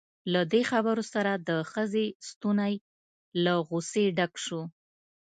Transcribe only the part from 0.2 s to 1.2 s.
له دې خبرو